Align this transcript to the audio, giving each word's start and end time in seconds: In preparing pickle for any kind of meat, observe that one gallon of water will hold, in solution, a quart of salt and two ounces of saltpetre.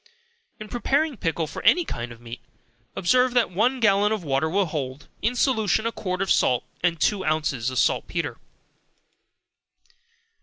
In 0.59 0.67
preparing 0.67 1.15
pickle 1.15 1.45
for 1.45 1.61
any 1.61 1.85
kind 1.85 2.11
of 2.11 2.19
meat, 2.19 2.39
observe 2.95 3.35
that 3.35 3.51
one 3.51 3.79
gallon 3.79 4.11
of 4.11 4.23
water 4.23 4.49
will 4.49 4.65
hold, 4.65 5.07
in 5.21 5.35
solution, 5.35 5.85
a 5.85 5.91
quart 5.91 6.23
of 6.23 6.31
salt 6.31 6.63
and 6.81 6.99
two 6.99 7.23
ounces 7.23 7.69
of 7.69 7.77
saltpetre. 7.77 8.39